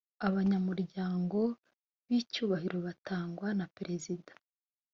abanyamuryango 0.27 1.39
b’icyubahiro 2.07 2.77
batangwa 2.87 3.47
na 3.59 3.65
perezida 3.77 4.33